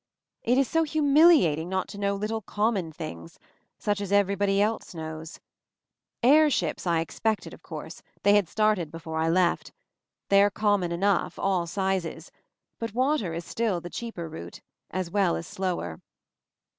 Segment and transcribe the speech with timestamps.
[0.41, 3.37] It is so humiliating not to know little common things
[3.77, 5.39] such as every body else knows.
[6.23, 9.71] Air ships I expected, of course; they had started before I left.
[10.29, 12.31] They are common enough, all sizes.
[12.79, 14.59] But water is still the cheaper route—
[14.89, 16.01] as weU as slower.